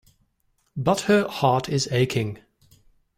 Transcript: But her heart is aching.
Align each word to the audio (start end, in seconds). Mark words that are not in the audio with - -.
But 0.75 1.01
her 1.01 1.27
heart 1.27 1.69
is 1.69 1.87
aching. 1.91 2.39